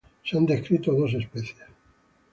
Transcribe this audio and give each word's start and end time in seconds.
Se 0.25 0.35
han 0.35 0.47
descrito 0.47 0.93
dos 0.95 1.13
especies. 1.13 1.61